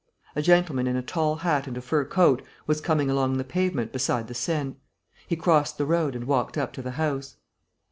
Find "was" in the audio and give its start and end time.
2.65-2.81